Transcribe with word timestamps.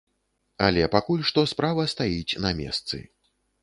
Але 0.67 0.87
пакуль 0.95 1.23
што 1.33 1.45
справа 1.53 1.87
стаіць 1.95 2.39
на 2.47 2.57
месцы. 2.65 2.97